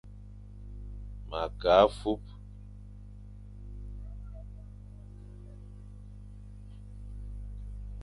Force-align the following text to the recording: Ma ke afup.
Ma 1.29 1.41
ke 1.59 1.69
afup. 1.83 2.23